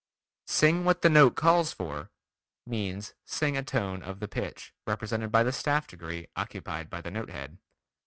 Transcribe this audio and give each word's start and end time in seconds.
"Sing 0.47 0.83
what 0.83 1.03
the 1.03 1.11
note 1.11 1.35
calls 1.35 1.73
for" 1.73 2.09
means, 2.65 3.13
sing 3.23 3.55
a 3.55 3.61
tone 3.61 4.01
of 4.01 4.19
the 4.19 4.27
pitch 4.27 4.73
represented 4.87 5.31
by 5.31 5.43
the 5.43 5.51
staff 5.51 5.85
degree 5.87 6.25
occupied 6.35 6.89
by 6.89 7.01
the 7.01 7.11
note 7.11 7.29
head. 7.29 7.59